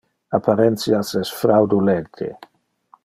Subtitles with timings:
[0.37, 2.31] Apparentias es fraudulente.